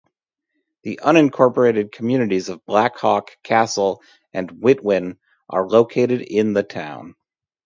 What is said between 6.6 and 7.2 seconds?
town.